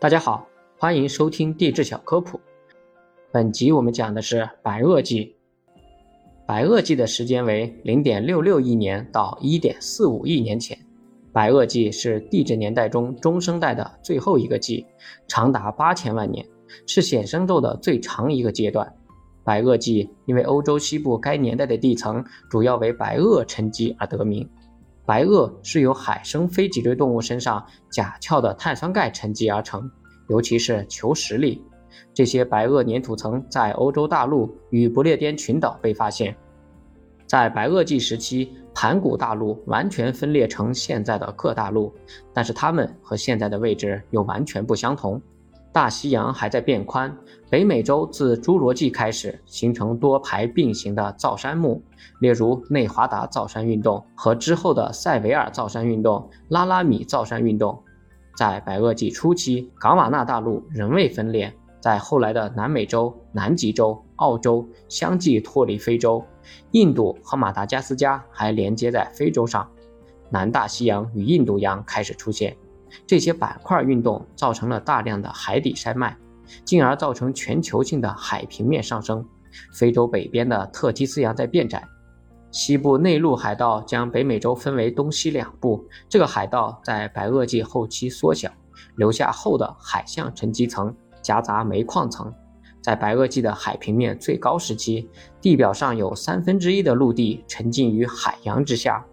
[0.00, 0.46] 大家好，
[0.78, 2.40] 欢迎收听地质小科普。
[3.32, 5.34] 本集我们讲的是白垩纪。
[6.46, 10.78] 白垩纪的时间为零点六六亿年到一点四五亿年前。
[11.32, 14.86] 白垩纪是地质年代中中生代的最后一个纪，
[15.26, 16.46] 长达八千万年，
[16.86, 18.94] 是显生宙的最长一个阶段。
[19.42, 24.48] 白垩纪因为欧洲西部该年代的地层主要为白垩沉积而得名。
[25.08, 29.90] 白垩是由海生非脊椎动物身上甲壳的碳酸钙沉积而成，
[30.28, 31.64] 尤其是球石粒。
[32.12, 36.36] 这些白垩粘土层在欧洲大陆与不列颠群岛被发现。
[37.26, 41.90] 在白垩纪时期，盘古大陆完全分裂成现在的各大陆，
[42.34, 45.18] 但是它们和现在的位置又完全不相同。
[45.78, 47.16] 大西洋还在变宽，
[47.48, 51.80] 北美洲自侏罗纪开始形成多排并行的造山墓，
[52.18, 57.80] 例如内华达造山运动和之后的塞维尔造山运动、拉拉米造山运动。
[58.36, 66.24] 在白垩纪初期，冈瓦纳大陆仍未分裂，在后来的南美洲、南极洲、澳洲相继脱离非洲，
[66.72, 69.70] 印度和马达加斯加还连接在非洲上，
[70.28, 72.56] 南大西洋与印度洋开始出现。
[73.06, 76.16] 这些板块运动造成了大量的海底山脉，
[76.64, 79.24] 进而造成全球性的海平面上升。
[79.72, 81.82] 非洲北边的特提斯洋在变窄，
[82.50, 85.84] 西部内陆海盗将北美洲分为东西两部。
[86.08, 88.50] 这个海盗在白垩纪后期缩小，
[88.96, 92.32] 留下厚的海相沉积层，夹杂煤矿层。
[92.80, 99.04] 在白垩纪的海平面最高时期，地表上有三分之一的陆地沉浸于海洋之下。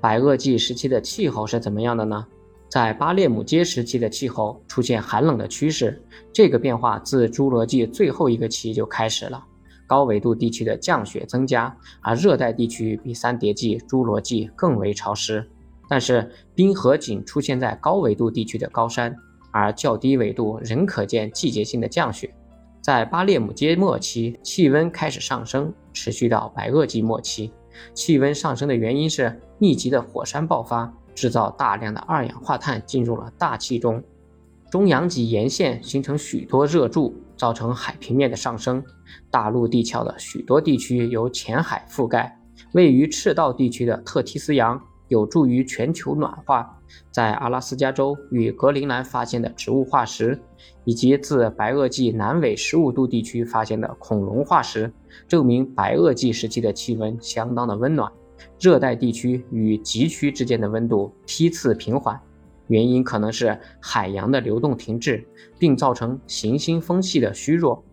[0.00, 2.26] 白垩纪时期的气候是怎么样的呢？
[2.72, 9.44] 在巴列姆阶时期的气候出现寒冷的趋势，这个变化自侏罗纪最后一个期就开始了。
[9.86, 15.46] 高纬度地区的降雪增加，而热带地区比三叠纪、侏罗纪更为潮湿。
[15.86, 19.14] 但是冰河仅出现在高纬度地区的高山，
[19.50, 22.32] 而较低纬度仍可见季节性的降雪。
[22.80, 27.52] 在巴列姆阶末期，气温开始上升，持续到白垩纪末期。
[27.94, 30.92] 气温上升的原因是密集的火山爆发。
[31.14, 34.02] 制造大量的二氧化碳进入了大气中，
[34.70, 38.82] 中洋脊沿线形成许多热柱，造成海平面的上升。
[39.30, 42.34] 大陆地壳的许多地区由浅海覆盖。
[42.72, 44.82] 位于赤道地区的特提斯洋
[45.12, 46.78] 有助于全球暖化。
[47.10, 50.40] 在阿拉斯加州与格陵兰发现的植物化石，
[50.84, 54.90] 以及自白垩纪南纬十五度地区发现的恐龙化石，
[55.28, 58.10] 证明白垩纪时期的气温相当的温暖。
[58.58, 62.18] 热带地区与极区之间的温度梯次平缓，
[62.68, 65.24] 原因可能是海洋的流动停滞，
[65.58, 67.84] 并造成行星风系的虚弱、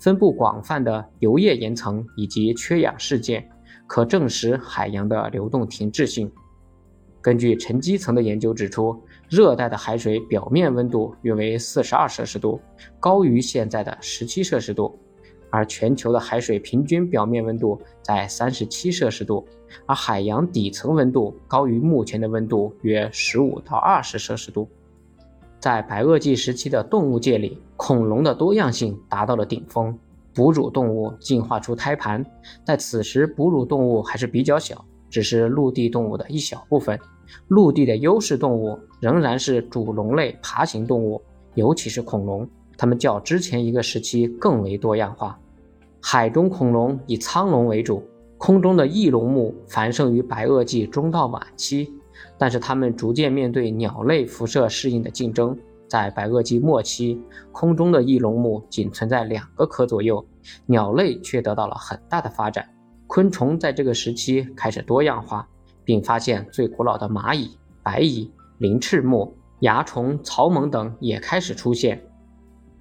[0.00, 3.48] 分布广泛的油液岩层以及缺氧事件，
[3.86, 6.30] 可证实海洋的流动停滞性。
[7.22, 12.60] 根据沉积层的研究指出，热带的海水表面温度约为四十二摄氏度，
[12.98, 14.98] 高于现在的十七摄氏度。
[15.54, 19.46] 而全球的海水平均表面温度在三十七摄氏度，
[19.84, 24.66] 而海洋底层温度高于目前的温度约十五到二十摄氏度。
[25.60, 29.96] 在白垩纪时期的动物界里，恐龙的多样性达到了顶峰，
[30.34, 32.24] 哺乳动物进化出胎盘，
[32.64, 36.98] 但此时哺乳动物还是比较小，只是陆地动物的一小部分。
[37.48, 41.20] 陆地的优势动物仍然是主龙类爬行动物，
[41.54, 42.48] 尤其是恐龙。
[42.76, 45.38] 它们较之前一个时期更为多样化。
[46.00, 48.02] 海中恐龙以苍龙为主，
[48.38, 51.92] 空中的翼龙目繁盛于白垩纪中到晚期，
[52.36, 55.56] 但是它们逐渐面对鸟类辐射适应的竞争。
[55.88, 57.20] 在白垩纪末期，
[57.52, 60.24] 空中的翼龙目仅存在两个科左右，
[60.64, 62.66] 鸟类却得到了很大的发展。
[63.06, 65.46] 昆虫在这个时期开始多样化，
[65.92, 67.50] 并发现最古老的蚂蚁、
[67.82, 72.02] 白蚁、鳞翅目、蚜虫、草蜢等也开始出现。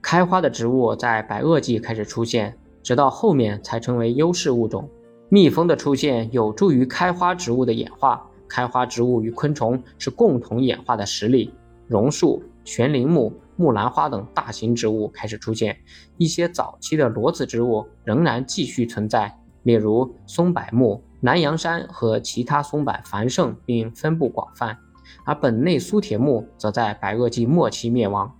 [0.00, 4.88] 开花的植物在白垩纪开始出现，直到后面才成为优势物种。
[5.28, 8.26] 蜜蜂的出现有助于开花植物的演化。
[8.48, 11.52] 开花植物与昆虫是共同演化的实例。
[11.86, 15.76] 榕树、悬铃木、木兰花等大型植物开始出现。
[16.16, 24.76] 一些早期的裸子植物仍然继续存在，例如松柏木、南洋杉和其他松柏繁盛并分布广泛。
[25.24, 28.30] 而本内苏铁木则在白垩纪末期灭亡。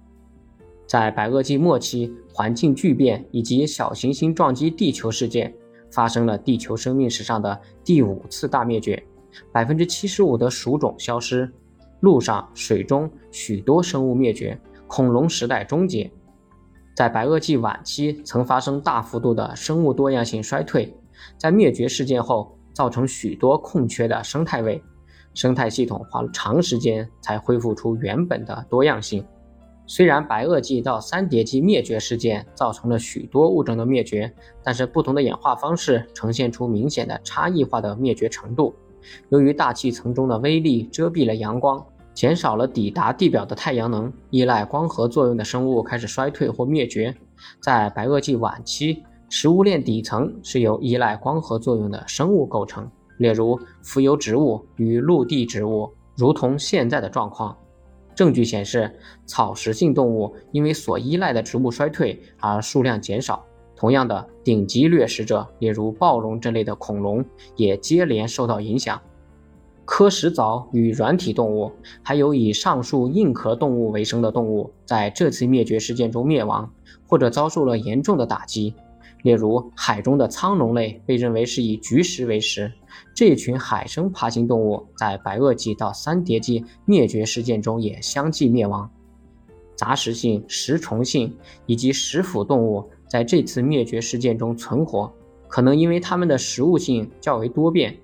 [0.87, 5.55] 在白垩纪末期，环境巨变以及小行星撞击地球事件，
[5.91, 9.03] 发生了地球生命史上的第五次大灭绝，
[9.51, 11.51] 百分之七十五的属种消失，
[12.01, 16.11] 陆上、水中许多生物灭绝，恐龙时代终结。
[16.95, 20.95] 在白垩纪晚期，曾发生大幅度的生物多样性衰退，
[21.39, 24.83] 在灭绝事件后，造成许多空缺的生态位，
[25.33, 29.25] 生态系统花了长时间才恢复出原本的多样性。
[29.87, 34.33] 虽然白垩纪到三叠纪灭绝事件造成了许多物种的灭绝，
[34.63, 38.75] 但是不同的演化方式呈现出明显的差异化的灭绝程度。
[39.29, 47.15] 由于大气层中的微粒遮蔽了阳光，减少了抵达地表的太阳能，依赖光合作用的生物开始衰退或灭绝。
[47.61, 49.05] 在白垩纪晚期，
[49.37, 52.89] 食物链底层是由依赖光合作用的生物构成，
[53.19, 57.57] 例如浮游植物与陆地植物，如同现在的状况。
[58.15, 58.97] 证据显示，
[59.27, 63.45] 草食性动物因为所依赖的植物衰退而数量减少。
[63.75, 67.25] 同样的，顶级掠食者，例如暴龙这类的恐龙，
[67.57, 69.03] 也接连受到影响。
[69.85, 71.73] 科石藻与软体动物，
[72.05, 76.73] 还有以上述硬壳动物为生的动物，在这次灭绝事件中灭亡，
[77.09, 78.73] 或者遭受了严重的打击。
[79.25, 82.71] 例如，海中的苍龙类被认为是以菊石为食，
[83.15, 88.91] 这群海生爬行动物在白垩纪到三叠纪灭绝事件中也相继灭亡。
[89.75, 91.35] 杂食性、食虫性
[91.65, 95.11] 以及食腐动物在这次灭绝事件中存活，
[95.49, 97.97] 可能因为它们的食物性较为多变。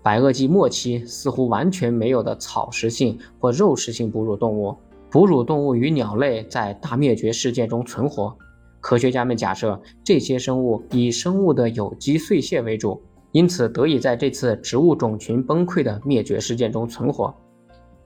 [0.00, 4.76] 白垩纪末期似乎完全没有的草食性或肉食性哺乳动物，
[5.10, 8.36] 哺乳动物与鸟类在大灭绝事件中存活。
[8.82, 13.00] 科学家们假设这些生物以生物的有机碎屑为主，
[13.30, 17.32] 因此得以在这次植物种群崩溃的灭绝事件中存活。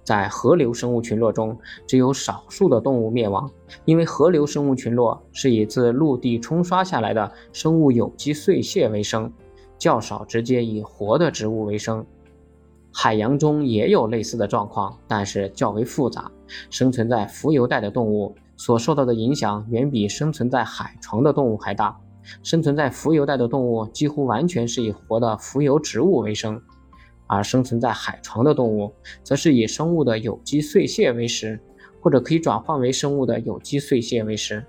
[0.05, 3.51] 在河流生物群落中，只有少数的动物灭亡，
[3.87, 9.33] 因为河流生物群落是以自陆地冲刷下来的生物有机碎屑为生。
[9.79, 12.07] 较少直接以活的植物为生，
[12.93, 16.31] 海洋中也有类似的状况，但是较为复杂。
[16.71, 21.97] 生存在浮游带的动物所受到的影响远比生存在海床的动物还大。
[22.43, 26.61] 生存在浮游带的动物几乎完全是以活的浮游植物为生，
[27.29, 28.93] 而生存在海床的动物
[29.23, 31.61] 则是以生物的有机碎屑为食，
[32.01, 34.65] 或者可以转换为生物的有机碎屑为食。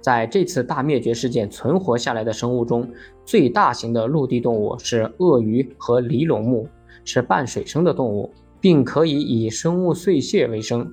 [0.00, 2.86] 在这次大灭绝事件存活下来的生物中，
[3.24, 6.68] 最大型的陆地动物是鳄鱼和鳞龙目，
[7.04, 8.30] 是半水生的动物，
[8.60, 10.92] 并可以以生物碎屑为生。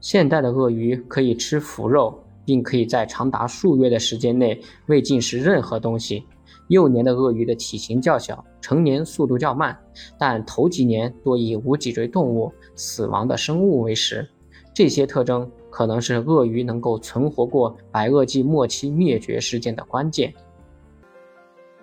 [0.00, 6.24] 现代的鳄鱼可以吃腐肉，并可以在长达数月的时间内未进食任何东西。
[6.68, 9.78] 幼年的鳄鱼的体型较小，成年速度较慢，
[10.18, 14.28] 但头几年多以无脊椎动物、死亡的生物为食。
[14.74, 15.50] 这些特征。
[15.70, 20.32] 可能是鳄鱼能够存活过白垩纪末期灭绝事件的关键。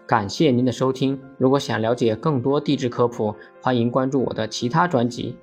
[0.08, 5.34] 感谢您的收听，如果想了解更多地质科普，欢迎关注我的其他专辑。